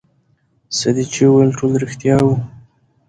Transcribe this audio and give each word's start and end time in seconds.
څه 0.77 0.89
دې 0.95 1.05
چې 1.13 1.21
وويل 1.27 1.51
ټول 1.59 1.71
رښتيا 1.83 2.17
وو. 2.25 2.35